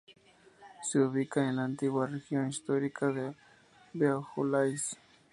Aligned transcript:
Se 0.81 0.97
ubica 0.97 1.47
en 1.47 1.57
la 1.57 1.63
antigua 1.65 2.07
región 2.07 2.49
histórica 2.49 3.09
de 3.11 3.35
"Beaujolais". 3.93 4.97